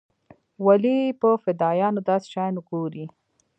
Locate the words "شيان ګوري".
2.33-3.05